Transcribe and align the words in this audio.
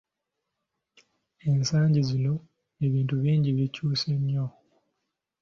Ensangi 1.51 2.01
zino 2.09 2.33
ebintu 2.85 3.13
bingi 3.23 3.49
bikyuse 3.57 4.09
nnyo. 4.19 4.45